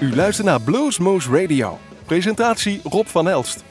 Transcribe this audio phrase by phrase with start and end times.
[0.00, 1.78] U luistert naar Bluesmoose Radio.
[2.06, 3.64] Presentatie Rob van Elst.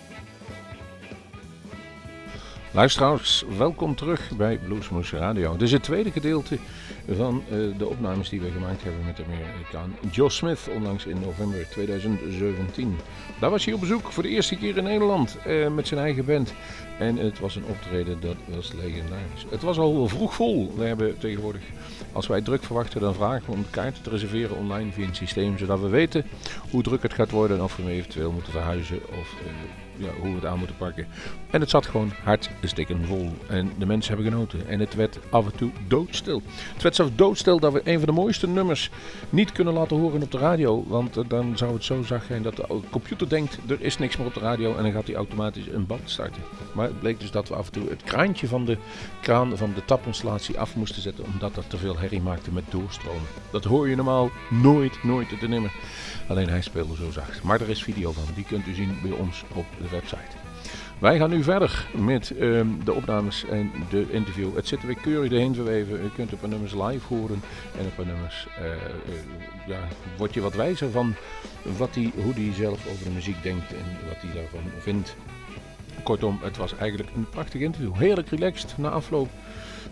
[2.72, 5.52] Luisteraars, welkom terug bij Bluesmoose Radio.
[5.52, 6.58] Dit is het tweede gedeelte
[7.12, 11.20] van uh, de opnames die we gemaakt hebben met de Amerikaan Joe Smith, onlangs in
[11.20, 12.98] november 2017.
[13.40, 16.26] Daar was hij op bezoek voor de eerste keer in Nederland uh, met zijn eigen
[16.26, 16.54] band.
[17.00, 19.46] En het was een optreden dat was legendarisch.
[19.50, 20.74] Het was al vroeg vol.
[20.76, 21.62] We hebben tegenwoordig,
[22.12, 25.58] als wij druk verwachten, dan vragen we om kaarten te reserveren online via een systeem,
[25.58, 26.26] zodat we weten
[26.70, 30.30] hoe druk het gaat worden en of we eventueel moeten verhuizen of uh, ja, hoe
[30.30, 31.08] we het aan moeten pakken.
[31.50, 33.32] En het zat gewoon hartstikke vol.
[33.48, 34.68] En de mensen hebben genoten.
[34.68, 36.42] En het werd af en toe doodstil.
[36.74, 38.90] Het werd zelfs doodstil dat we een van de mooiste nummers
[39.30, 40.84] niet kunnen laten horen op de radio.
[40.88, 44.34] Want dan zou het zo zijn dat de computer denkt, er is niks meer op
[44.34, 44.76] de radio.
[44.76, 46.42] En dan gaat hij automatisch een band starten.
[46.74, 48.78] Maar het bleek dus dat we af en toe het kraantje van de
[49.22, 51.26] kraan van de tapinstallatie af moesten zetten.
[51.26, 53.28] Omdat dat te veel herrie maakte met doorstromen.
[53.52, 55.72] Dat hoor je normaal nooit, nooit te nummer.
[56.28, 57.44] Alleen hij speelde zo zacht.
[57.44, 58.24] Maar er is video van.
[58.36, 60.38] Die kunt u zien bij ons op de website.
[61.00, 64.56] Wij gaan nu verder met um, de opnames en de interview.
[64.56, 66.04] Het zit er weer keurig erheen verweven.
[66.04, 67.42] U kunt een paar nummers live horen.
[67.80, 68.78] En een paar nummers uh, uh,
[69.68, 69.80] ja,
[70.18, 71.16] word je wat wijzer van
[71.78, 75.16] wat die, hoe hij zelf over de muziek denkt en wat hij daarvan vindt.
[76.04, 77.96] Kortom, het was eigenlijk een prachtig interview.
[77.96, 79.30] Heerlijk relaxed na afloop.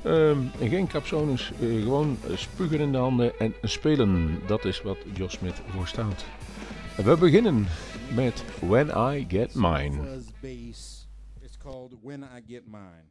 [0.05, 4.39] Um, geen capsones, uh, gewoon spugen in de handen en spelen.
[4.47, 6.25] Dat is wat Jos Smith voor staat.
[6.95, 7.67] We beginnen
[8.11, 10.23] met When I Get Mine.
[11.41, 13.09] It's called When I Get Mine.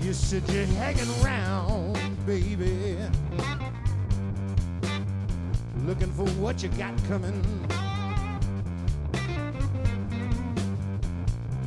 [0.00, 0.12] You
[0.50, 1.71] you're hanging around,
[2.26, 2.98] baby.
[5.84, 7.42] Looking for what you got coming.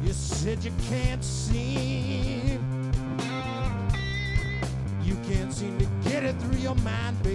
[0.03, 2.63] You said you can't seem.
[5.03, 7.34] You can't seem to get it through your mind, baby.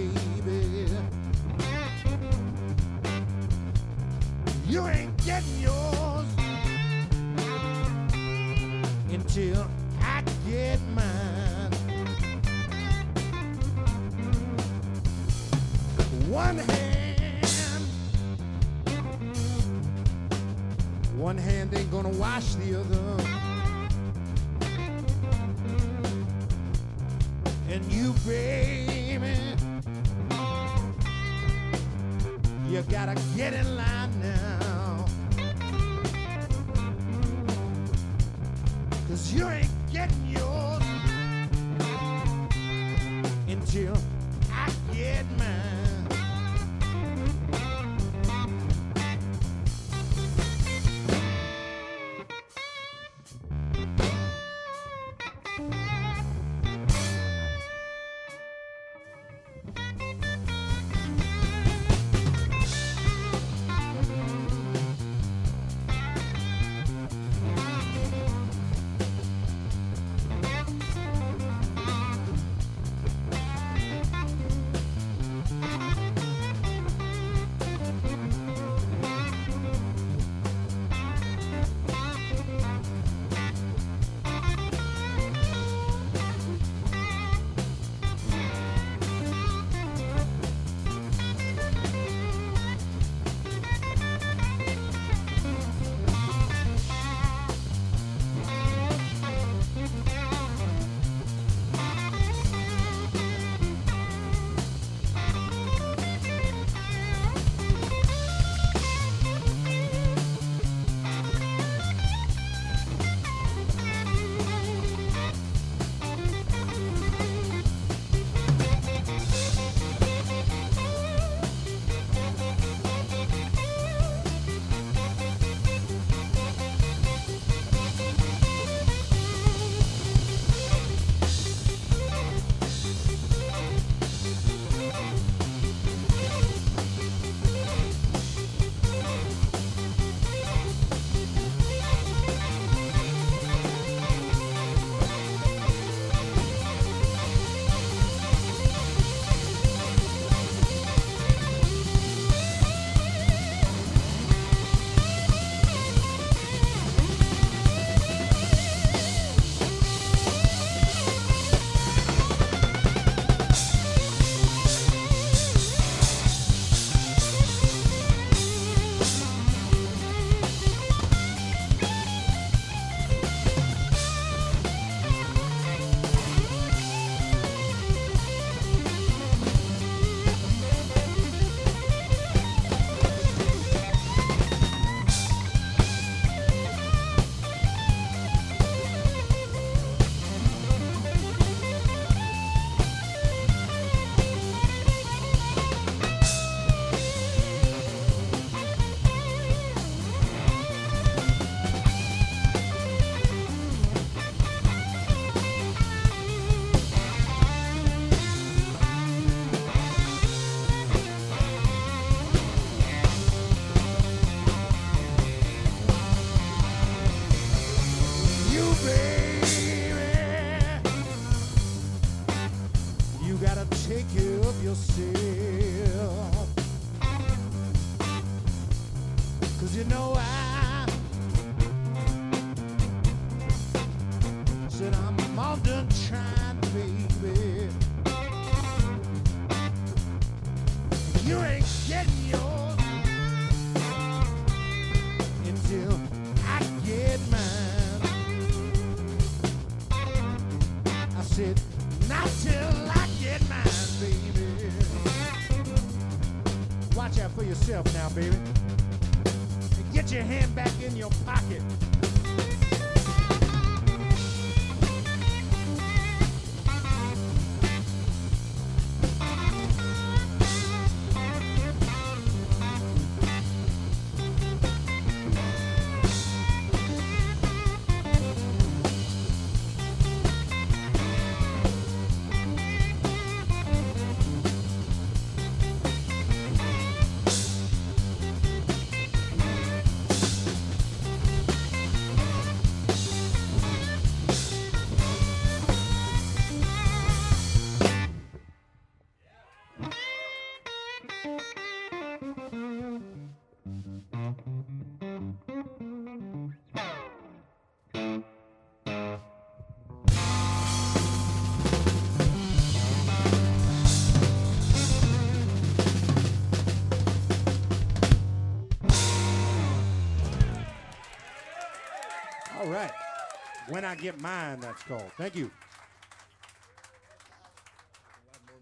[323.81, 325.11] When I get mine, that's called.
[325.17, 325.49] Thank you.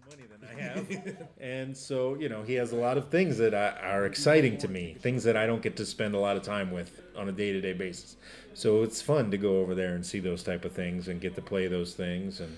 [0.08, 1.28] money than I have.
[1.38, 4.68] and so, you know, he has a lot of things that I, are exciting to
[4.68, 7.32] me, things that I don't get to spend a lot of time with on a
[7.32, 8.16] day to day basis.
[8.54, 11.34] So it's fun to go over there and see those type of things and get
[11.34, 12.40] to play those things.
[12.40, 12.56] And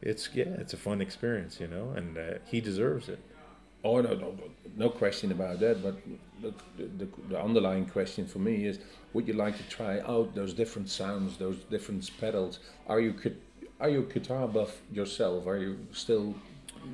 [0.00, 3.18] it's, yeah, it's a fun experience, you know, and uh, he deserves it.
[3.82, 4.38] Oh no, no,
[4.76, 5.82] no question about that.
[5.82, 5.96] But
[6.40, 8.78] the, the, the underlying question for me is:
[9.12, 12.60] Would you like to try out those different sounds, those different pedals?
[12.86, 13.14] Are you
[13.80, 15.46] are you a guitar buff yourself?
[15.46, 16.34] Are you still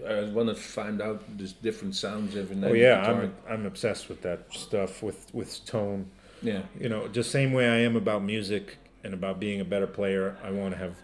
[0.07, 2.71] uh, want to find out these different sounds every night?
[2.71, 6.11] Oh yeah, I'm I'm obsessed with that stuff with with tone.
[6.43, 6.63] yeah.
[6.79, 10.37] You know, just same way I am about music and about being a better player.
[10.43, 10.97] I want to have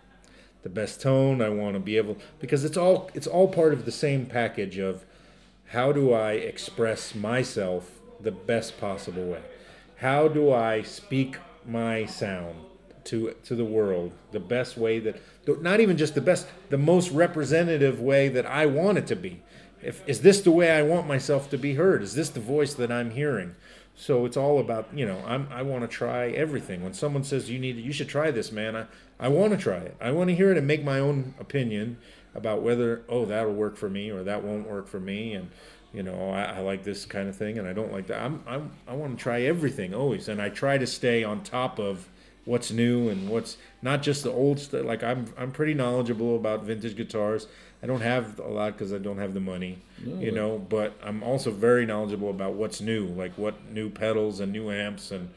[0.62, 1.43] the best tone.
[1.43, 4.79] I want to be able because it's all it's all part of the same package
[4.79, 5.05] of
[5.67, 9.43] how do I express myself the best possible way?
[10.03, 12.56] How do I speak my sound
[13.05, 17.13] to to the world the best way that not even just the best, the most
[17.13, 19.43] representative way that I want it to be?
[19.81, 22.03] If is this the way I want myself to be heard?
[22.03, 23.55] Is this the voice that I'm hearing?
[23.94, 26.82] So it's all about you know I'm I want to try everything.
[26.82, 28.87] When someone says you need you should try this, man, I
[29.21, 29.97] I want to try it.
[30.01, 31.99] I want to hear it and make my own opinion
[32.35, 35.51] about whether oh that'll work for me or that won't work for me and
[35.93, 38.22] you know I, I like this kind of thing and I don't like that.
[38.22, 41.79] I'm, I'm I want to try everything always and I try to stay on top
[41.79, 42.08] of
[42.44, 44.84] what's new and what's not just the old stuff.
[44.84, 47.46] Like I'm I'm pretty knowledgeable about vintage guitars.
[47.82, 49.79] I don't have a lot because I don't have the money,
[50.20, 50.58] you know.
[50.58, 55.11] But I'm also very knowledgeable about what's new, like what new pedals and new amps,
[55.11, 55.31] and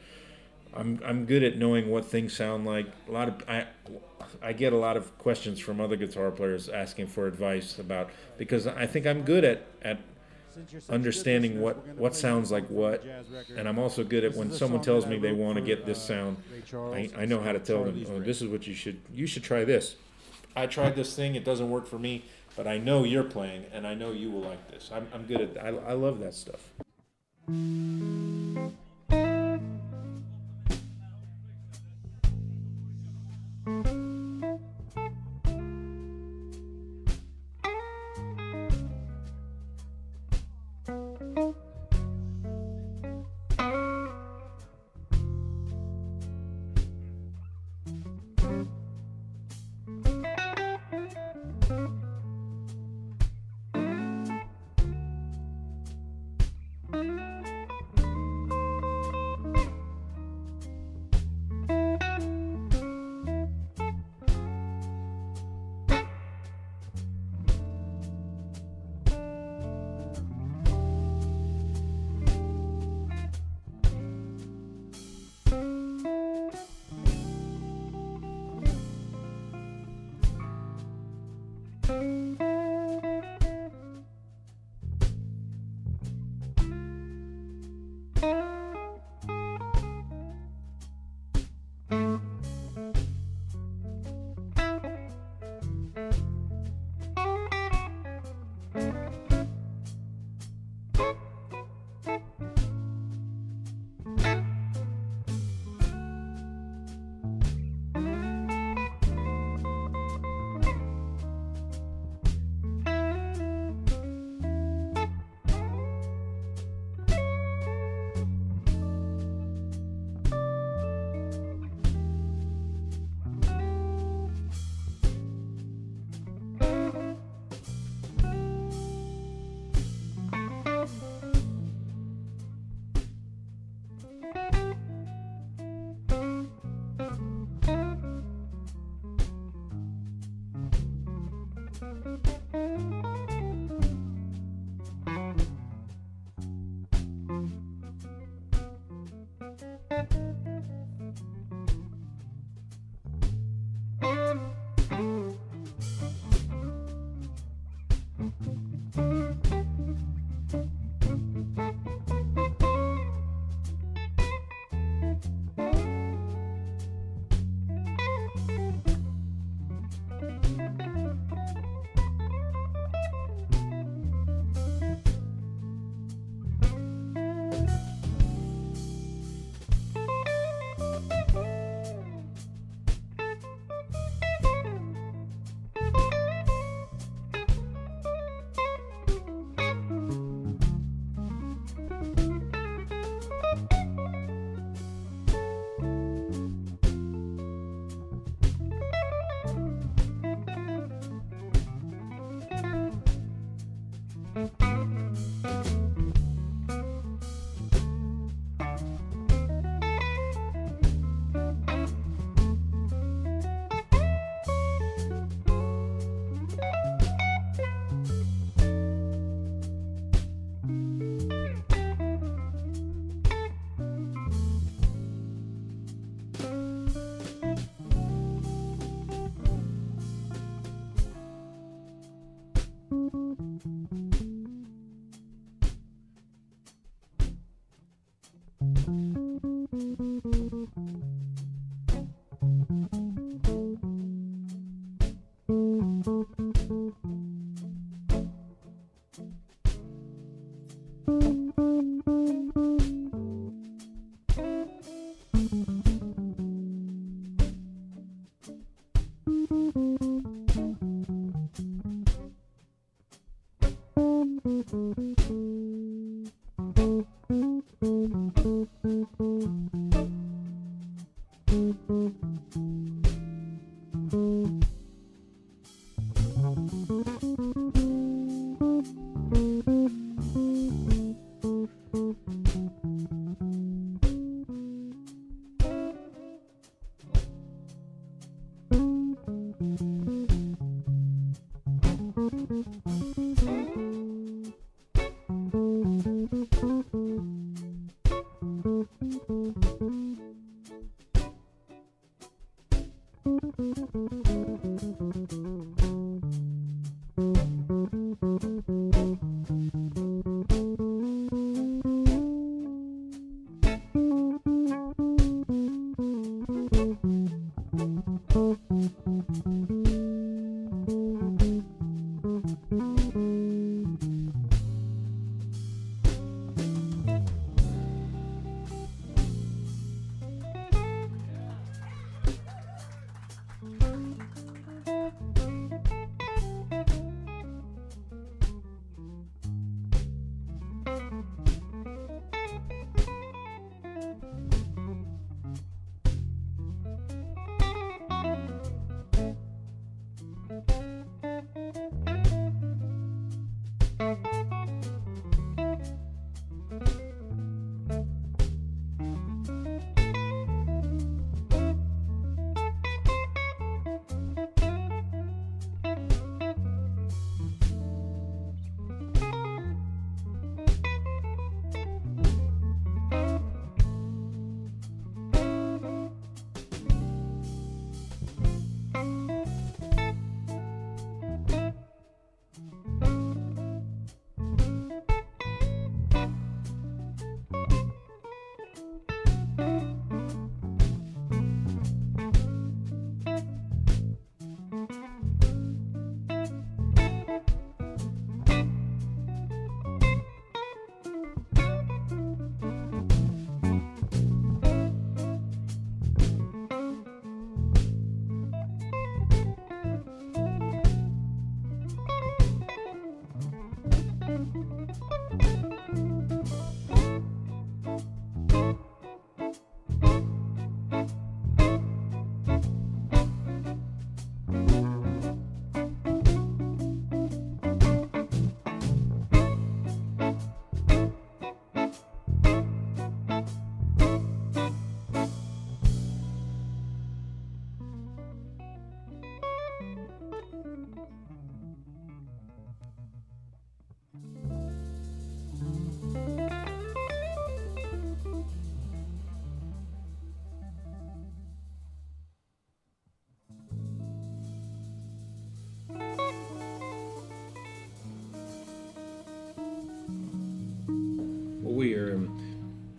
[0.74, 2.86] I'm I'm good at knowing what things sound like.
[3.08, 3.66] A lot of I
[4.42, 8.66] I get a lot of questions from other guitar players asking for advice about because
[8.66, 9.98] I think I'm good at at
[10.56, 13.58] Since you're such good understanding what what sounds like what, the jazz record.
[13.58, 16.08] and I'm also good at when someone tells me they want to get this uh,
[16.08, 16.36] sound.
[16.94, 19.44] I, I know how to tell them, oh, this is what you should you should
[19.44, 19.96] try this.
[20.56, 22.24] I tried this thing, it doesn't work for me,
[22.56, 24.90] but I know you're playing, and I know you will like this.
[24.90, 26.72] I'm, I'm good at I, I love that stuff.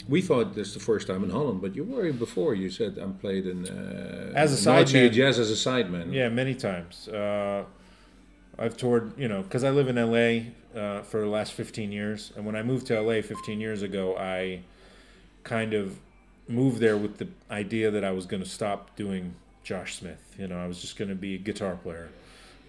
[0.10, 2.56] We thought this the first time in Holland, but you were before.
[2.56, 5.12] You said I'm played in uh, As a sideman.
[5.12, 6.14] jazz as a sideman.
[6.14, 7.08] Yeah, many times.
[7.08, 7.66] Uh,
[8.60, 12.32] I've toured, you know, because I live in LA uh, for the last 15 years.
[12.36, 14.62] And when I moved to LA 15 years ago, I
[15.44, 16.00] kind of
[16.48, 20.36] moved there with the idea that I was going to stop doing Josh Smith.
[20.40, 22.10] You know, I was just going to be a guitar player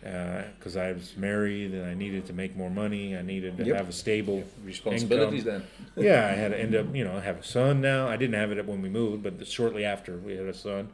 [0.04, 3.16] Uh, because I was married and I needed to make more money.
[3.16, 3.76] I needed to Yep.
[3.76, 5.64] have a stable Responsibilities income.
[5.96, 6.04] then.
[6.04, 8.06] yeah, I had to end up, you know, I have a son now.
[8.06, 10.90] I didn't have it when we moved, but shortly after we had a son.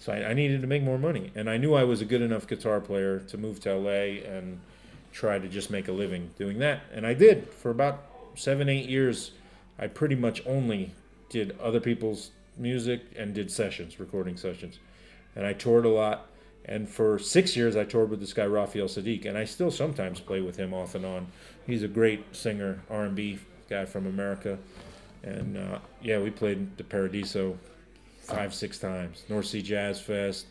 [0.00, 1.30] So I, I needed to make more money.
[1.36, 4.58] And I knew I was a good enough guitar player to move to LA and
[5.12, 6.80] try to just make a living doing that.
[6.92, 8.02] And I did for about
[8.34, 9.30] seven, eight years.
[9.78, 10.94] I pretty much only
[11.30, 14.80] did other people's music and did sessions, recording sessions.
[15.36, 16.26] And I toured a lot.
[16.68, 20.20] And for six years, I toured with this guy Raphael Saadiq, and I still sometimes
[20.20, 21.26] play with him off and on.
[21.66, 23.38] He's a great singer, R&B
[23.70, 24.58] guy from America,
[25.22, 27.58] and uh, yeah, we played the Paradiso
[28.20, 29.24] five, six times.
[29.30, 30.46] North Sea Jazz Fest,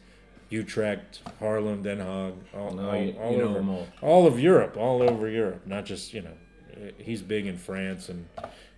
[0.50, 3.88] Utrecht, Haarlem, Den Haag, all, No, all, you- all you over, all.
[4.02, 5.62] all of Europe, all over Europe.
[5.68, 8.26] Not just you know, he's big in France and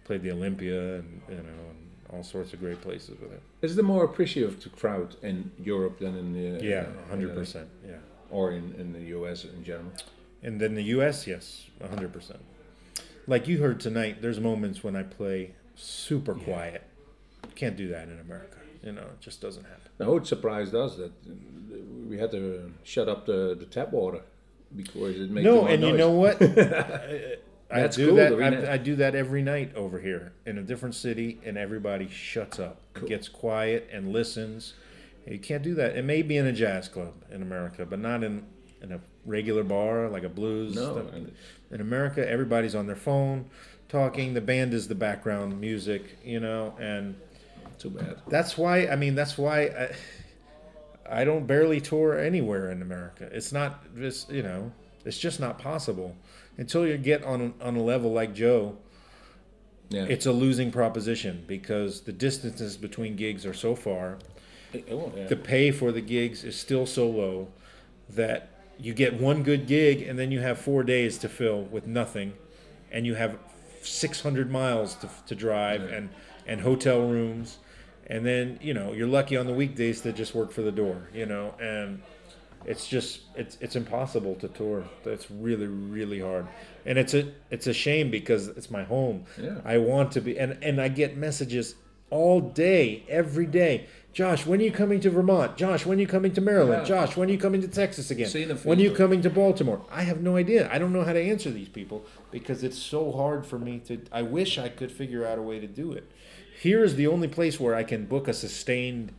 [0.03, 1.78] played the Olympia and you know, and
[2.11, 3.41] all sorts of great places with it.
[3.61, 7.69] Is the more appreciative to crowd in Europe than in the Yeah, uh, hundred percent.
[7.87, 7.97] Yeah,
[8.31, 9.91] or in, in the US in general.
[10.41, 12.39] And then the U.S., yes, hundred percent.
[13.27, 16.83] Like you heard tonight, there's moments when I play super quiet.
[17.55, 18.57] Can't do that in America.
[18.83, 19.91] You know, it just doesn't happen.
[19.99, 21.75] No, it surprised us that uh,
[22.07, 24.21] we had to shut up the, the tap water
[24.75, 26.39] because it made No, and you know what?
[27.71, 28.29] I, I do cool, that.
[28.31, 28.69] though, isn't it?
[28.69, 32.59] I, I do that every night over here in a different city, and everybody shuts
[32.59, 34.73] up, gets quiet, and listens.
[35.27, 35.95] You can't do that.
[35.95, 38.45] It may be in a jazz club in America, but not in
[38.81, 40.75] in a regular bar like a blues.
[40.75, 41.05] No,
[41.71, 43.45] in America, everybody's on their phone,
[43.89, 44.33] talking.
[44.33, 47.15] The band is the background music, you know, and
[47.77, 48.17] Too bad.
[48.27, 49.95] that's why I mean that's why I,
[51.21, 53.29] I don't barely tour anywhere in America.
[53.31, 54.71] It's not just you know
[55.05, 56.15] it's just not possible
[56.59, 58.77] until you get on on a level like Joe.
[59.87, 60.03] Yeah.
[60.03, 64.19] It's a losing proposition because the distances between gigs are so far.
[64.91, 65.25] oh, yeah.
[65.25, 67.47] The pay for the gigs is still so low
[68.07, 71.87] that you get one good gig and then you have four days to fill with
[71.87, 72.33] nothing,
[72.91, 73.39] and you have
[73.81, 76.09] 600 miles to, to drive and
[76.45, 77.57] and hotel rooms,
[78.07, 81.09] and then you know you're lucky on the weekdays to just work for the door,
[81.13, 82.01] you know, and
[82.65, 84.83] it's just it's it's impossible to tour.
[85.05, 86.47] It's really really hard,
[86.85, 89.25] and it's a it's a shame because it's my home.
[89.41, 89.61] Yeah.
[89.65, 91.75] I want to be, and and I get messages
[92.09, 93.87] all day, every day.
[94.11, 95.55] Josh, when are you coming to Vermont?
[95.55, 96.81] Josh, when are you coming to Maryland?
[96.81, 97.05] Yeah.
[97.05, 98.29] Josh, when are you coming to Texas again?
[98.63, 99.85] When are you coming to Baltimore?
[99.91, 100.67] I have no idea.
[100.71, 104.01] I don't know how to answer these people because it's so hard for me to.
[104.11, 106.09] I wish I could figure out a way to do it.
[106.59, 109.13] Here is the only place where I can book a sustained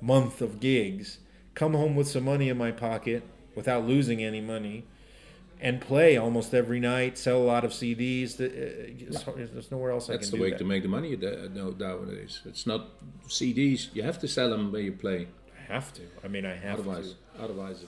[0.00, 1.18] month of gigs,
[1.54, 3.22] come home with some money in my pocket
[3.54, 4.84] without losing any money,
[5.60, 7.18] and play almost every night.
[7.18, 8.36] Sell a lot of CDs.
[8.38, 10.58] That, uh, it's hard- There's nowhere else I That's can the do way that.
[10.58, 12.40] to make the money no- nowadays.
[12.46, 12.88] It's not
[13.28, 13.94] CDs.
[13.94, 15.28] You have to sell them where you play.
[15.68, 16.02] I have to.
[16.24, 17.42] I mean, I have Otherwise, to.
[17.42, 17.84] otherwise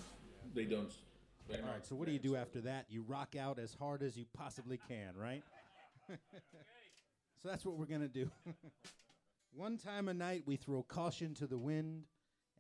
[0.55, 0.91] they don't.
[1.51, 2.87] All right, so what do you do after that?
[2.89, 5.43] You rock out as hard as you possibly can, right?
[6.09, 8.31] so that's what we're going to do.
[9.55, 12.05] One time a night, we throw caution to the wind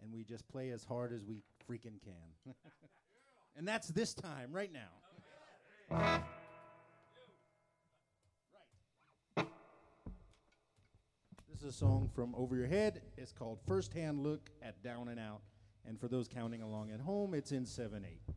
[0.02, 2.54] and we just play as hard as we freaking can.
[3.56, 6.22] and that's this time, right now.
[11.50, 13.02] This is a song from Over Your Head.
[13.16, 15.42] It's called First Hand Look at Down and Out.
[15.86, 18.34] And for those counting along at home, it's in 7 8.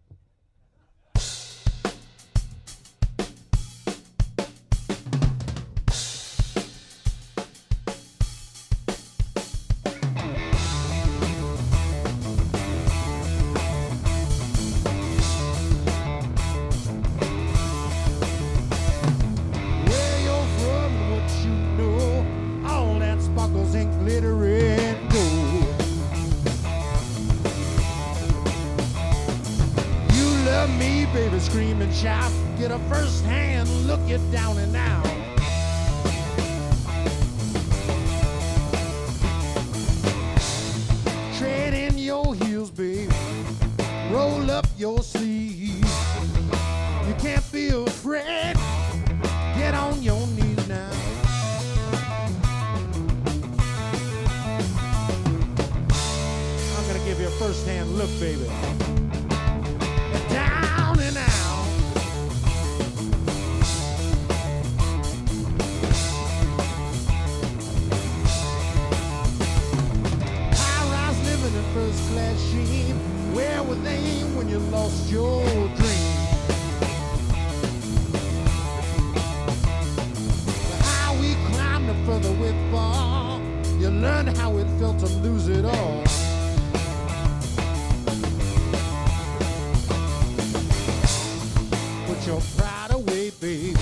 [92.25, 93.75] Your pride away, baby.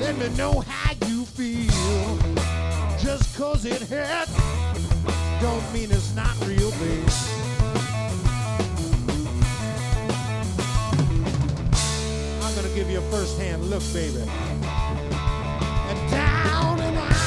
[0.00, 2.18] Let me know how you feel.
[2.98, 4.36] Just cause it hurts,
[5.40, 7.04] don't mean it's not real, baby.
[12.42, 14.28] I'm gonna give you a first hand look, baby.
[15.88, 17.17] And down and out.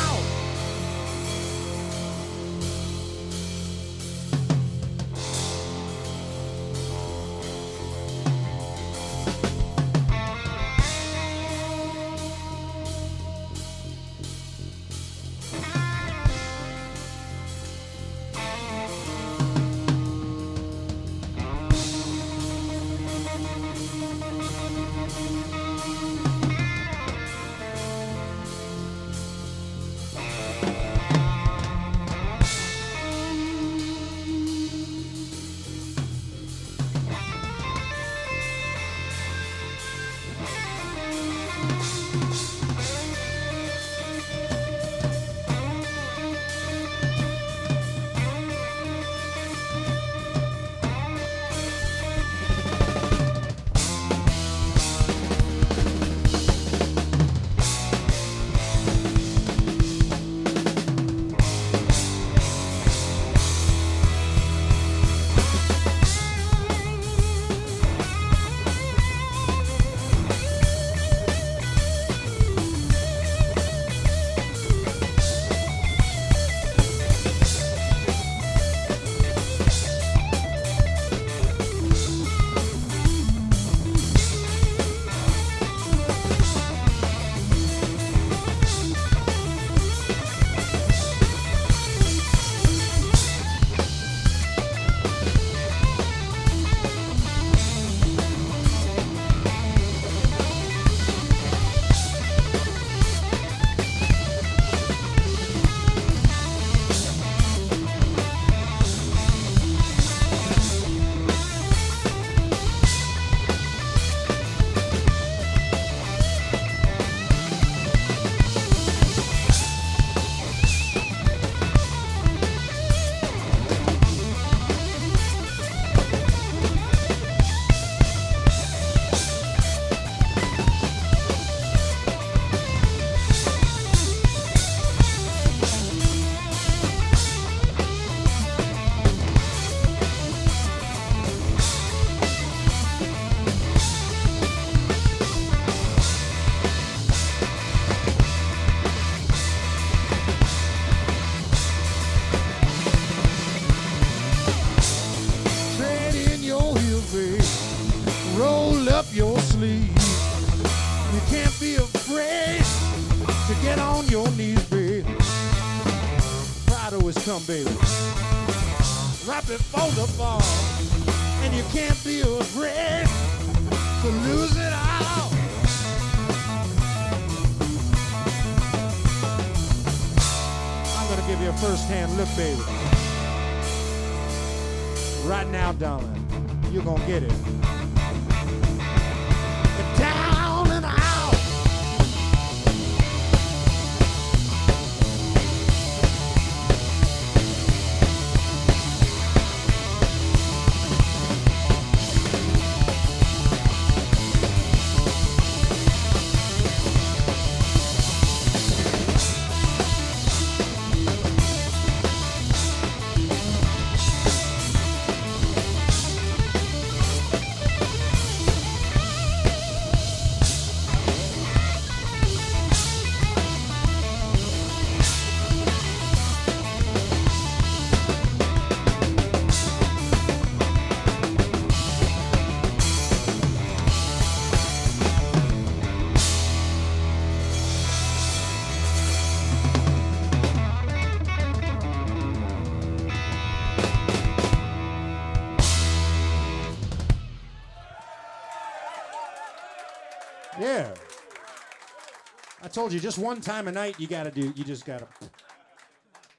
[252.71, 254.53] Told you, just one time a night, you got to do.
[254.55, 255.07] You just got to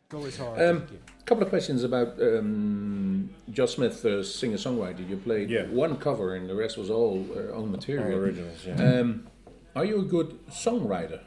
[0.09, 0.61] go as hard.
[0.61, 0.87] Um,
[1.25, 5.09] couple of questions about um, Josh Smith, uh, singer-songwriter.
[5.09, 5.65] You played Yeah.
[5.67, 8.13] one cover, and the rest was all uh, own material.
[8.13, 8.75] All originals, yeah.
[9.01, 9.29] Um,
[9.77, 11.21] are you a good songwriter?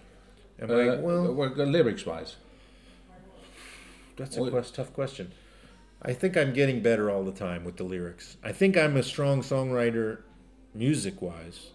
[0.61, 2.35] Am Uh, I, well, uh, lyrics-wise.
[4.17, 5.31] That's a What- quest, tough question.
[6.01, 8.37] I think I'm getting better all the time with the lyrics.
[8.43, 10.19] I think I'm a strong songwriter,
[10.73, 11.71] music wise,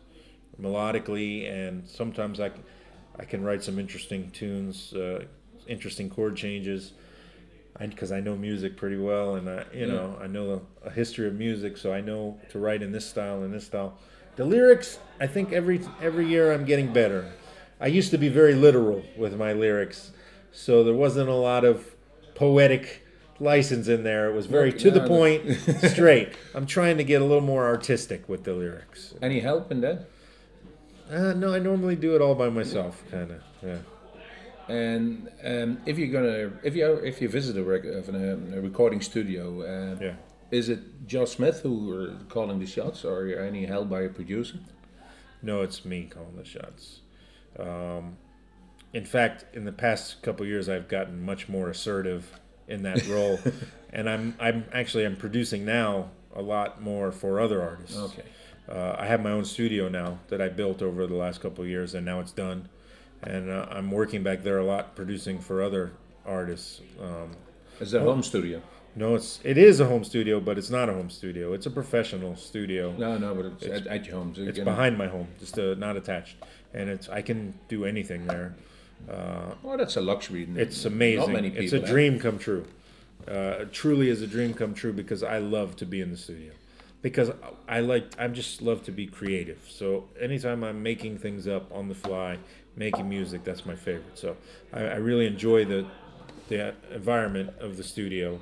[0.61, 2.55] melodically, and sometimes I, c-
[3.21, 5.25] I can write some interesting tunes, uh,
[5.69, 6.93] interesting chord changes.
[7.79, 11.27] Because I, know music pretty well, and I, you know, I know a, a history
[11.27, 13.97] of music, so I know to write in this style and this style.
[14.37, 17.33] The lyrics, I think every every year I'm getting better.
[17.81, 20.11] I used to be very literal with my lyrics,
[20.53, 21.95] so there wasn't a lot of
[22.35, 23.07] poetic
[23.39, 24.29] license in there.
[24.29, 25.57] It was very to the point,
[25.91, 26.35] straight.
[26.55, 29.15] I'm trying to get a little more artistic with the lyrics.
[29.23, 30.07] Any help in that?
[31.11, 33.43] Uh, no, I normally do it all by myself, kind of.
[33.63, 33.79] Yeah.
[34.69, 38.57] And um, if you're gonna, if you if you visit a, rec- of an, uh,
[38.57, 40.15] a recording studio, uh, Yeah.
[40.53, 44.09] is it Josh Smith who are calling the shots, or are any help by a
[44.09, 44.59] producer?
[45.43, 47.01] No, it's me calling the shots.
[47.59, 48.19] Um,
[48.93, 53.41] in fact, in the past couple years, I've gotten much more assertive in that role,
[53.93, 57.97] and I'm I'm actually I'm producing now a lot more for other artists.
[57.99, 58.23] Okay.
[58.71, 61.71] Uh, I have my own studio now that I built over the last couple of
[61.71, 62.69] years, and now it's done.
[63.23, 65.93] And uh, I'm working back there a lot, producing for other
[66.25, 66.81] artists.
[67.01, 67.33] Um,
[67.81, 68.63] Is that a home studio?
[68.97, 71.53] no, it's it is a home studio, but it's not a home studio.
[71.53, 72.93] It's a professional studio.
[72.99, 74.35] No, no, but it's, at, at your home.
[74.35, 76.37] So you It's can- behind my home, just uh, not attached,
[76.73, 78.55] and it's I can do anything there.
[79.09, 80.47] Uh, Oh, that's a luxury.
[80.57, 81.21] it's amazing.
[81.33, 82.65] Not many it's a people dream come true.
[83.29, 86.17] Uh, it truly is a dream come true because I love to be in the
[86.17, 86.53] studio.
[87.03, 87.31] Because
[87.67, 89.67] I like, I just love to be creative.
[89.69, 92.39] So anytime I'm making things up on the fly,
[92.77, 94.19] making music, that's my favorite.
[94.19, 94.37] So
[94.73, 95.87] I, I really enjoy the
[96.49, 98.41] the environment of the studio,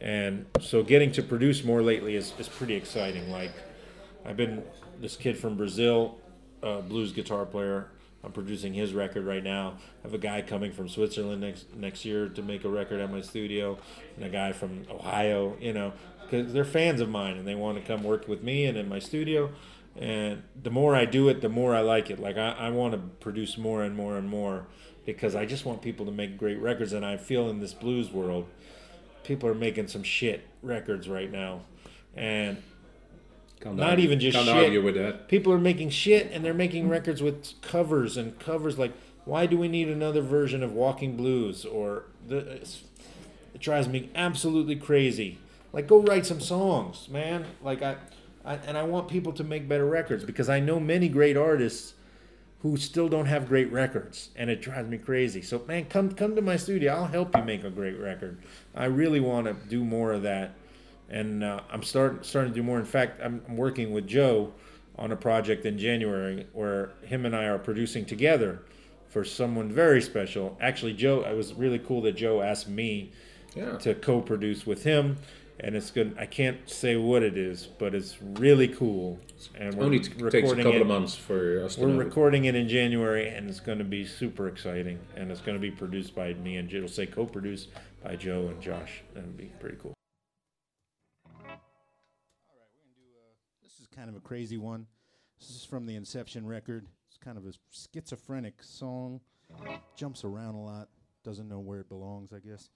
[0.00, 3.28] and so getting to produce more lately is, is pretty exciting.
[3.30, 3.50] Like
[4.24, 4.62] I've been
[5.00, 6.18] this kid from Brazil,
[6.62, 7.88] uh, blues guitar player.
[8.22, 9.78] I'm producing his record right now.
[10.04, 13.10] I have a guy coming from Switzerland next next year to make a record at
[13.10, 13.78] my studio,
[14.16, 15.56] and a guy from Ohio.
[15.60, 15.92] You know,
[16.30, 18.88] because they're fans of mine and they want to come work with me and in
[18.88, 19.50] my studio.
[19.96, 22.20] And the more I do it, the more I like it.
[22.20, 24.66] Like I, I want to produce more and more and more
[25.04, 26.92] because I just want people to make great records.
[26.92, 28.46] And I feel in this blues world,
[29.24, 31.62] people are making some shit records right now,
[32.14, 32.62] and
[33.60, 34.56] Can't not argue- even just can't shit.
[34.56, 35.26] argue with that.
[35.28, 38.92] people are making shit and they're making records with covers and covers like
[39.24, 42.38] why do we need another version of walking blues or the
[43.54, 45.38] it drives me absolutely crazy
[45.72, 47.96] like go write some songs man like I,
[48.44, 51.94] I and i want people to make better records because i know many great artists
[52.62, 56.34] who still don't have great records and it drives me crazy so man come come
[56.36, 58.38] to my studio i'll help you make a great record
[58.74, 60.54] i really want to do more of that
[61.12, 62.78] and uh, I'm starting starting to do more.
[62.78, 64.52] In fact, I'm, I'm working with Joe
[64.96, 68.62] on a project in January where him and I are producing together
[69.08, 70.56] for someone very special.
[70.60, 73.10] Actually, Joe, it was really cool that Joe asked me
[73.56, 73.76] Yeah.
[73.78, 75.16] to co-produce with him,
[75.62, 76.16] and it's good.
[76.18, 79.18] I can't say what it is, but it's really cool.
[79.54, 80.80] And we're Only t- takes a recording couple it.
[80.82, 81.98] of months for us to We're know.
[81.98, 84.98] recording it in January, and it's going to be super exciting.
[85.16, 87.68] And it's going to be produced by me and it'll say co-produced
[88.02, 89.02] by Joe and Josh.
[89.14, 89.94] That'll be pretty cool.
[91.26, 91.58] All right.
[92.48, 93.02] we're gonna do.
[93.16, 94.86] Uh, this is kind of a crazy one.
[95.38, 96.86] This is from the Inception record.
[97.08, 99.20] It's kind of a schizophrenic song.
[99.96, 100.88] Jumps around a lot.
[101.24, 102.70] Doesn't know where it belongs, I guess.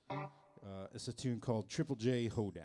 [0.64, 2.64] Uh, it's a tune called Triple J Hoedown.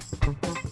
[0.00, 0.67] Thank you.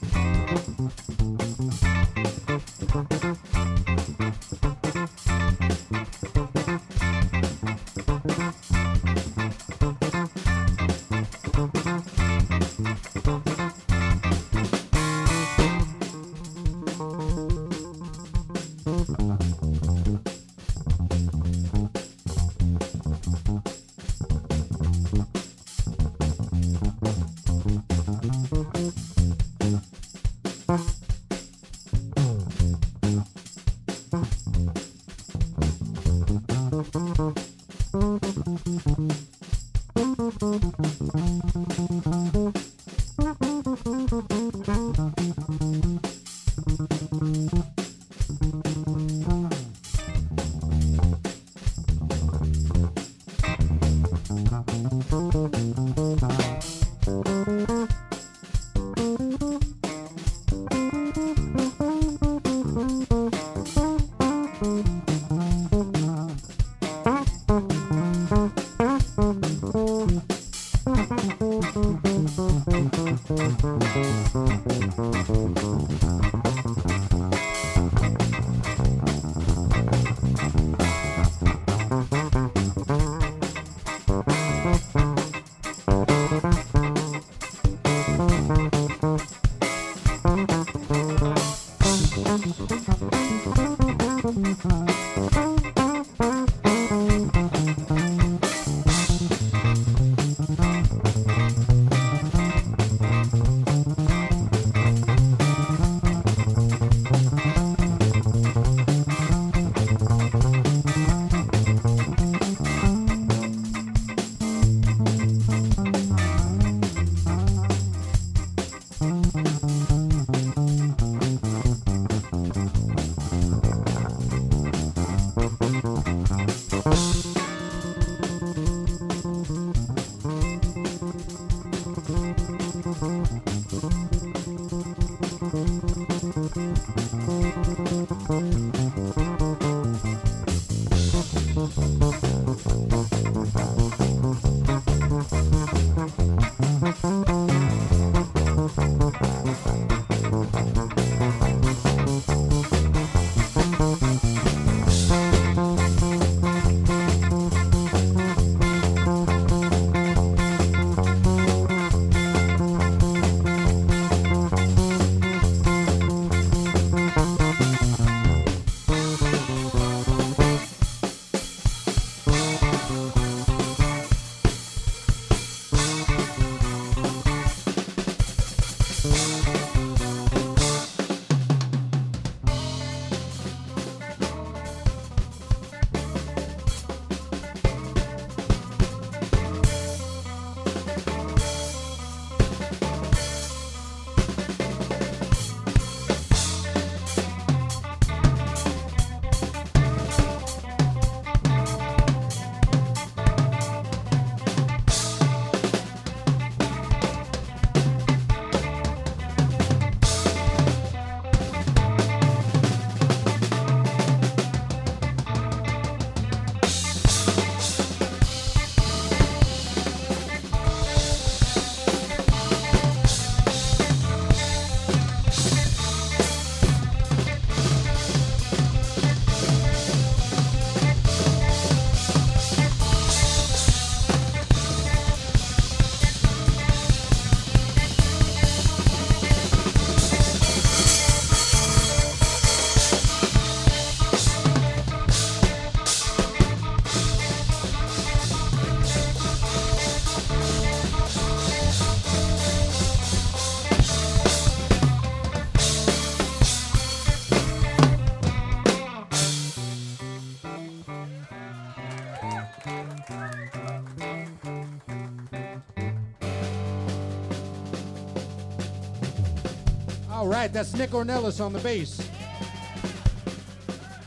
[270.46, 272.08] Right, that's Nick Ornelas on the bass.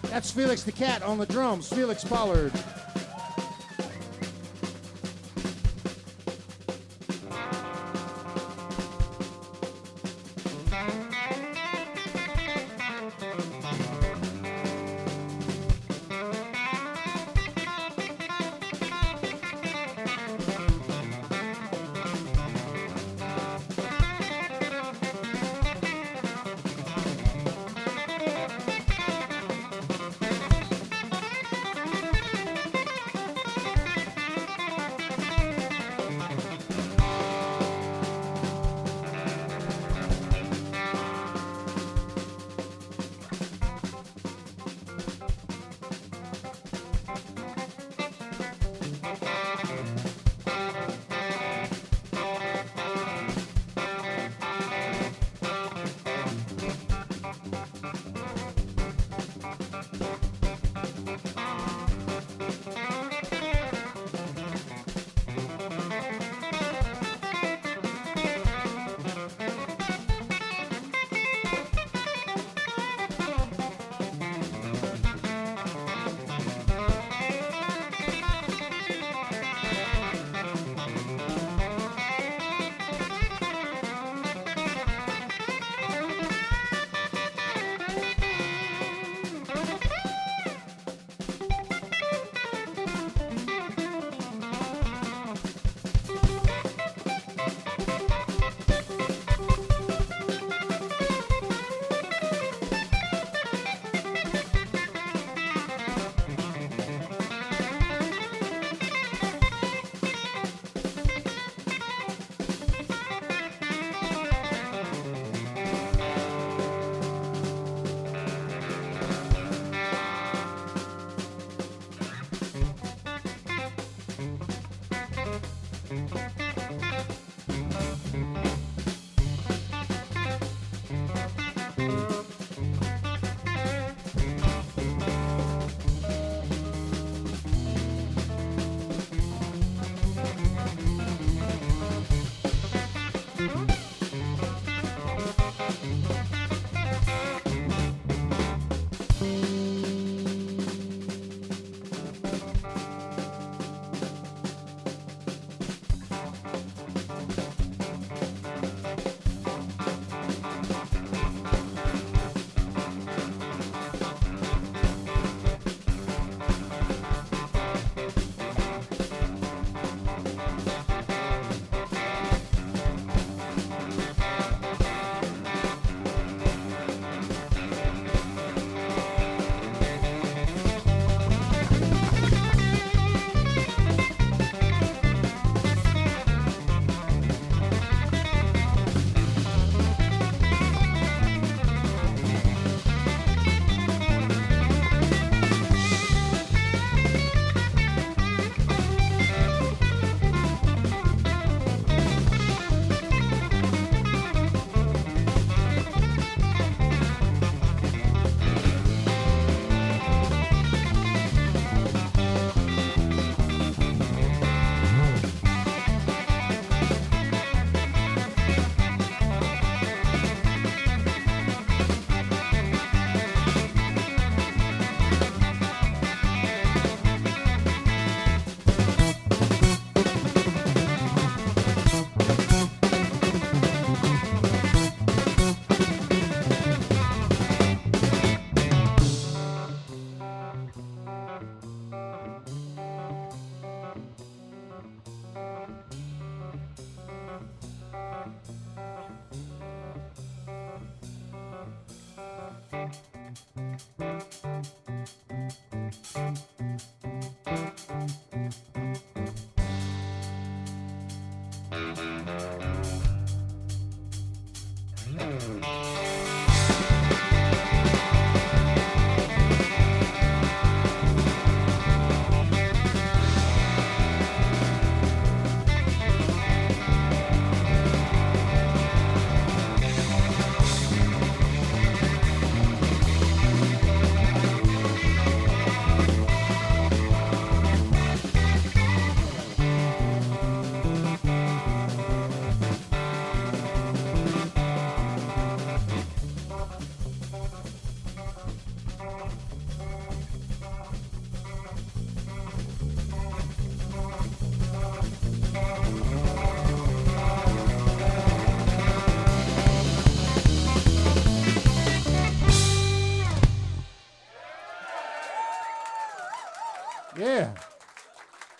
[0.04, 2.54] That's Felix the Cat on the drums, Felix Pollard.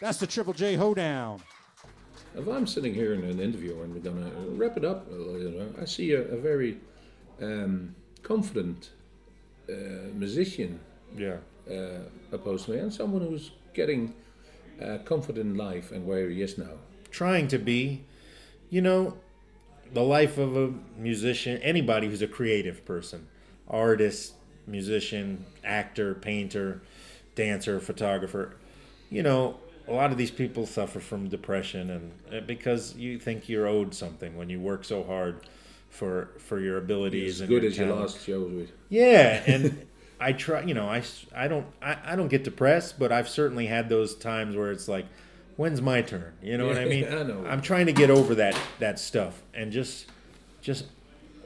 [0.10, 1.40] That's the Triple J hoedown.
[2.36, 5.52] If I'm sitting here in an interview and we're gonna wrap it up, uh, you
[5.52, 6.80] know, I see a, a very
[7.40, 7.94] um,
[8.24, 8.90] confident
[9.72, 10.80] uh, musician
[11.16, 11.38] Yeah.
[11.70, 12.00] uh,
[12.32, 14.16] opposed to me, and someone who's getting
[14.82, 16.80] uh, confident in life and where he is now.
[17.12, 18.04] trying to be,
[18.72, 19.16] you know,
[19.94, 23.28] the life of a musician, anybody who's a creative person,
[23.68, 24.34] artist,
[24.66, 26.82] musician, actor, painter,
[27.36, 28.56] dancer, photographer,
[29.12, 33.68] you know, a lot of these people suffer from depression and because you think you're
[33.68, 35.42] owed something when you work so hard
[35.90, 38.06] for for your abilities As and good as your talent.
[38.14, 38.72] last with.
[38.90, 39.86] Yeah, and
[40.20, 43.30] I try, you know, I, s- I don't I, I don't get depressed, but I've
[43.30, 45.06] certainly had those times where it's like,
[45.58, 46.34] when's my turn?
[46.44, 47.06] You know what I mean?
[47.12, 47.46] I know.
[47.48, 50.06] I'm trying to get over that that stuff and just
[50.62, 50.86] just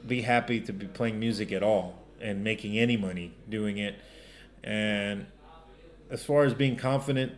[0.06, 3.94] be happy to be playing music at all and making any money doing it.
[4.62, 5.26] And
[6.10, 7.32] as far as being confident,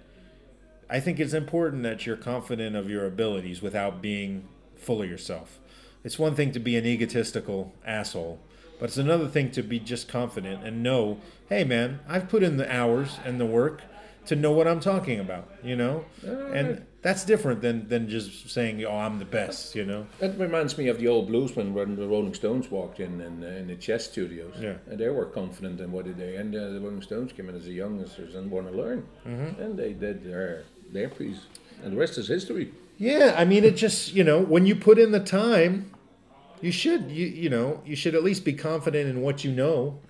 [0.89, 5.59] I think it's important that you're confident of your abilities without being full of yourself.
[6.05, 8.39] It's one thing to be an egotistical asshole,
[8.79, 11.19] but it's another thing to be just confident and know,
[11.49, 13.83] hey man, I've put in the hours and the work
[14.27, 16.05] to know what I'm talking about, you know?
[16.23, 20.07] And that's different than, than just saying, oh, I'm the best, you know?
[20.19, 23.47] That reminds me of the old bluesmen when the Rolling Stones walked in in, uh,
[23.47, 24.55] in the chess studios.
[24.61, 24.79] Yeah.
[24.91, 26.41] And they were confident in what they did.
[26.41, 29.07] And uh, the Rolling Stones came in as the youngsters and want to learn.
[29.27, 29.63] Mm-hmm.
[29.63, 30.65] And they did their,
[30.97, 31.47] their piece.
[31.83, 32.73] And the rest is history.
[32.99, 35.93] Yeah, I mean, it just you know when you put in the time,
[36.61, 40.01] you should you you know you should at least be confident in what you know.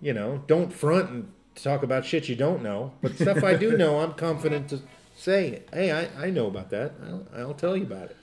[0.00, 2.92] You know, don't front and talk about shit you don't know.
[3.02, 4.80] But stuff I do know, I'm confident to
[5.14, 6.94] say, hey, I, I know about that.
[7.06, 8.16] I'll, I'll tell you about it.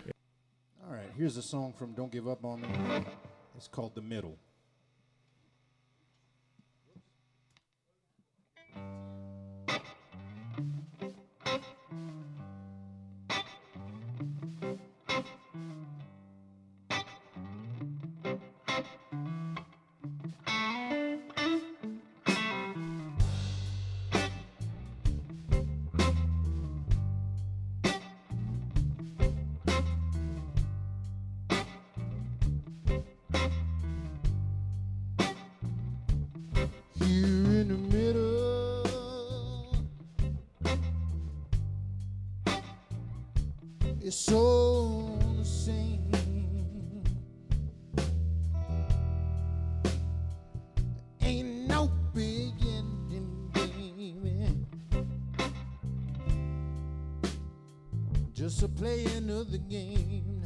[0.87, 2.67] All right, here's a song from Don't Give Up on Me.
[3.55, 4.37] It's called The Middle.
[59.71, 60.43] Game.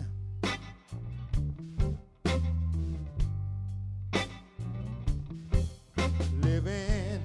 [6.41, 7.23] living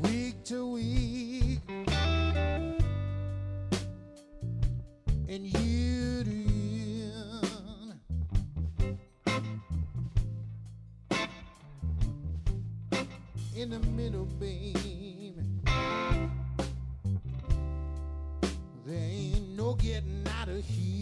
[0.00, 1.60] week to week
[5.28, 7.12] and year to year.
[13.54, 15.34] In the middle, baby,
[18.86, 20.93] there ain't no getting out of here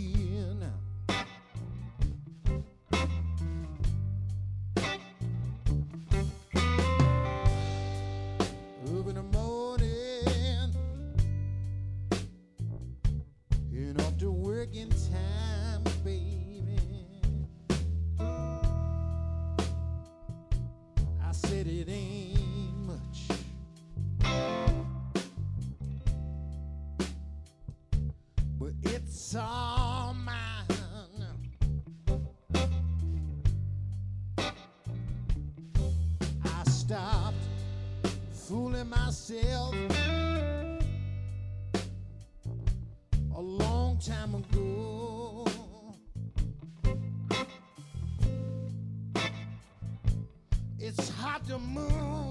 [51.35, 52.22] It's hard to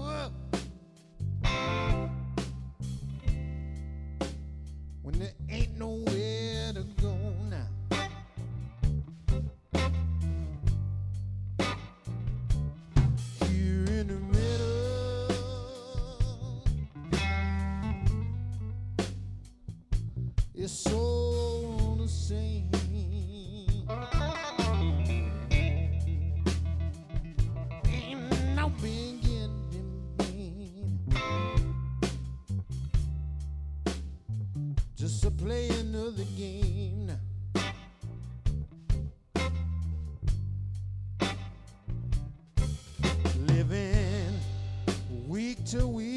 [45.72, 46.11] week to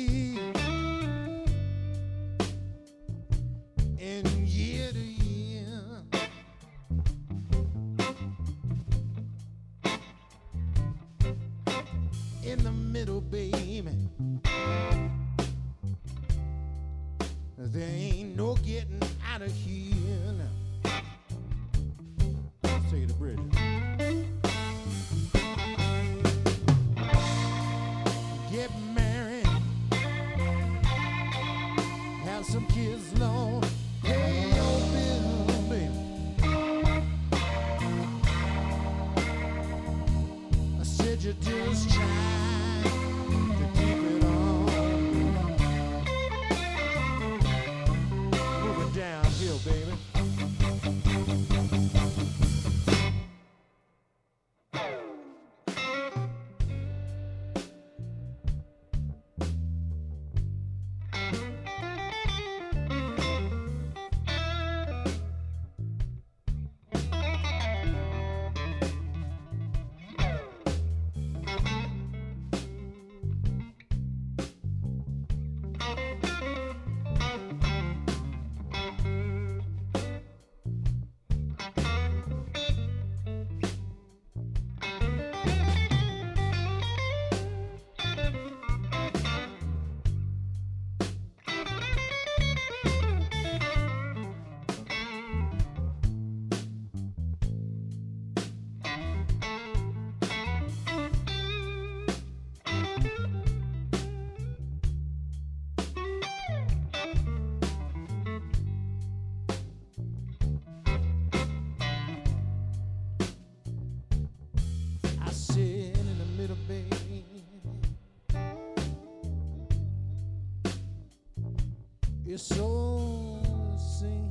[122.35, 124.29] your soul sing.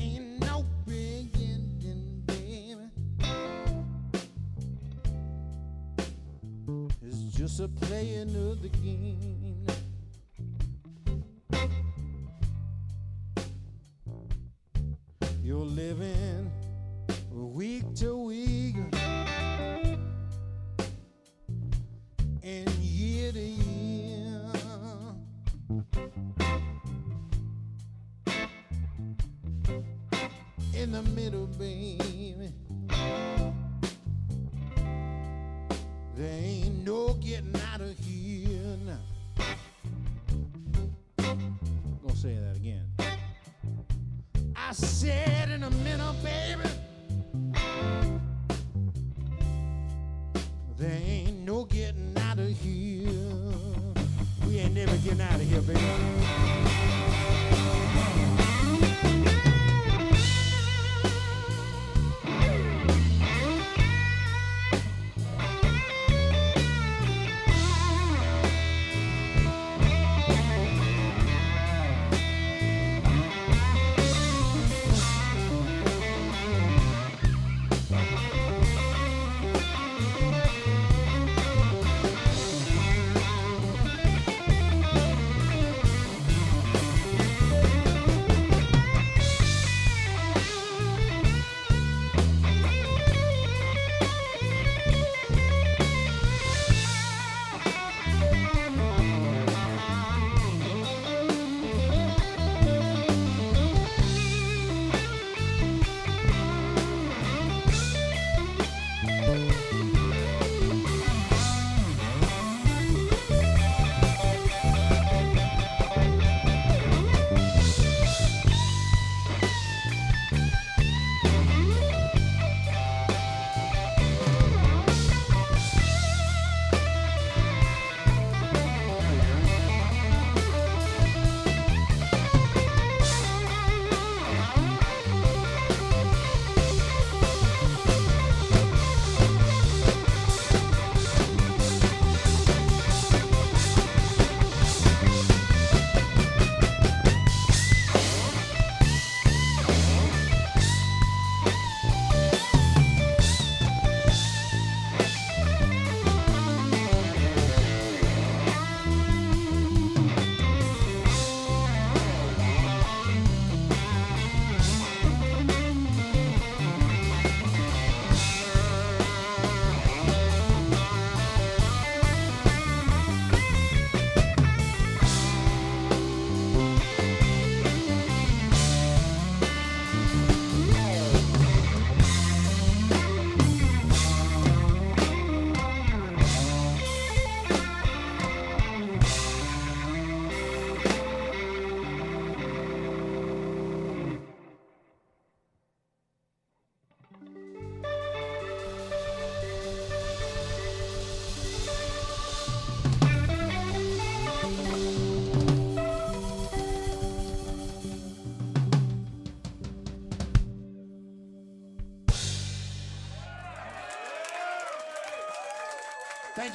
[0.00, 1.30] Ain't no baby.
[7.06, 9.51] It's just a playing of the game.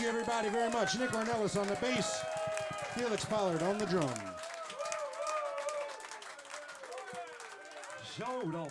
[0.07, 0.97] You, everybody, very much.
[0.97, 2.21] Nick Ornelas on the bass,
[2.95, 4.09] Felix Pollard on the drum.
[8.17, 8.69] Zo dan.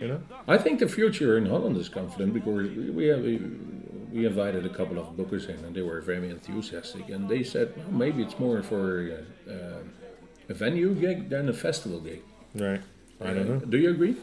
[0.00, 0.22] You know?
[0.48, 4.68] I think the future in Holland is confident because we, we have we invited a
[4.68, 8.38] couple of bookers in and they were very enthusiastic and they said well, maybe it's
[8.38, 9.82] more for uh, uh,
[10.48, 12.22] a venue gig than a festival gig.
[12.54, 12.80] Right.
[13.20, 13.58] I don't know.
[13.58, 14.16] Do you agree?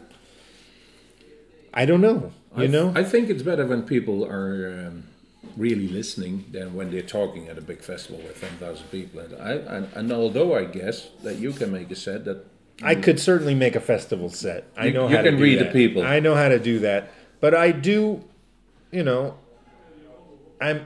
[1.72, 2.32] I don't know.
[2.56, 2.92] You I, know?
[2.96, 5.04] I think it's better when people are um,
[5.56, 9.20] really listening than when they're talking at a big festival with 10,000 people.
[9.20, 12.44] And, I, and, and although I guess that you can make a set that
[12.82, 14.64] I could certainly make a festival set.
[14.76, 16.02] I You- know you how to can do read the people.
[16.04, 17.10] I know how to do that.
[17.40, 18.24] But I do,
[18.92, 19.36] you know,
[20.60, 20.84] I'm.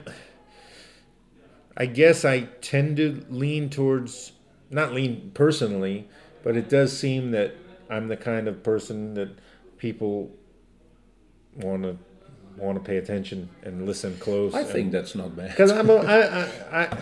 [1.76, 4.32] I guess I tend to lean towards
[4.70, 6.08] not lean personally,
[6.42, 7.54] but it does seem that
[7.90, 9.30] I'm the kind of person that
[9.78, 10.30] people
[11.56, 11.96] want to
[12.56, 14.54] want to pay attention and listen close.
[14.54, 15.50] I think that's not bad.
[15.50, 16.98] because I'm a, I, I, I,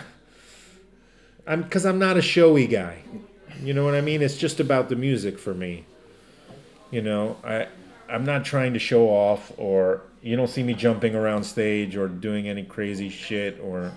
[1.47, 2.99] I'm because I'm not a showy guy.
[3.61, 4.21] You know what I mean?
[4.21, 5.85] It's just about the music for me.
[6.89, 7.67] You know, I
[8.09, 12.07] I'm not trying to show off or you don't see me jumping around stage or
[12.07, 13.93] doing any crazy shit or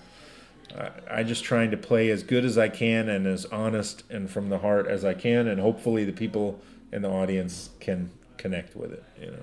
[0.77, 4.31] I, I just trying to play as good as I can and as honest and
[4.31, 6.61] from the heart as I can and hopefully the people
[6.93, 9.43] in the audience can connect with it, you know.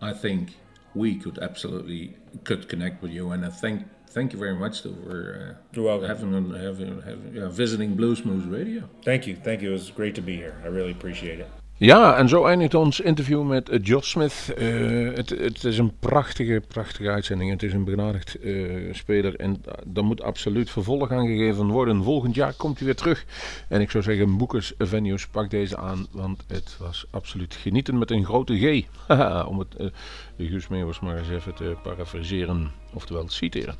[0.00, 0.50] I think
[0.98, 5.56] we could absolutely could connect with you, and I thank thank you very much for
[5.74, 6.32] uh, having
[6.66, 8.82] having, having yeah, visiting Blues Moose Radio.
[9.04, 9.36] Thank you.
[9.36, 9.70] Thank you.
[9.70, 10.56] It was great to be here.
[10.64, 11.48] I really appreciate it.
[11.80, 14.52] Ja, en zo eindigt ons interview met eh, Josh Smith.
[14.56, 14.66] Eh,
[15.14, 17.50] het, het is een prachtige, prachtige uitzending.
[17.50, 18.54] Het is een benadigd eh,
[18.92, 22.02] speler en daar moet absoluut vervolg aan gegeven worden.
[22.02, 23.24] Volgend jaar komt hij weer terug.
[23.68, 28.10] En ik zou zeggen, Boekers Venues, pak deze aan, want het was absoluut genieten met
[28.10, 28.86] een grote G.
[29.06, 29.92] Haha, Om het
[30.46, 33.76] Guus Meeuwers maar eens even te parafraseren, oftewel citeren.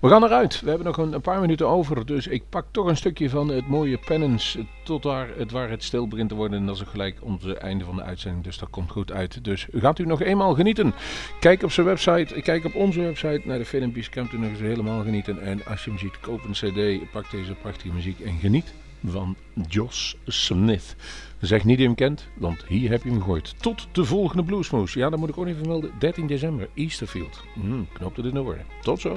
[0.00, 0.60] We gaan eruit.
[0.60, 2.06] We hebben nog een, paar minuten over.
[2.06, 4.66] Dus ik pak toch een stukje van het mooie Penance.
[4.84, 6.58] Tot daar het, waar het stil begint te worden.
[6.58, 8.44] En dat is gelijk onze einde van de uitzending.
[8.44, 9.44] Dus dat komt goed uit.
[9.44, 10.94] Dus gaat u nog eenmaal genieten.
[11.40, 12.40] Kijk op zijn website.
[12.40, 14.08] Kijk op onze website naar de filmpjes.
[14.08, 15.40] Kunt u nog eens helemaal genieten.
[15.42, 17.10] En als je hem ziet, koop een cd.
[17.12, 18.74] Pak deze prachtige muziek en geniet
[19.04, 19.36] van
[19.68, 20.96] Josh Smith.
[21.40, 23.54] Zeg niet die hem kent, want hier heb je hem gegooid.
[23.60, 24.92] Tot de volgende Bluesmoes.
[24.92, 25.90] Ja, dat moet ik ook even melden.
[25.98, 27.42] 13 december, Easterfield.
[27.54, 28.64] Hmm, knoopt het in de orde.
[28.82, 29.16] Tot zo.